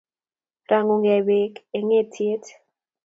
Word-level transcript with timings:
Rangu 0.69 0.95
gei 1.05 1.21
beek 1.27 1.53
eng 1.77 1.91
etiet 2.01 2.43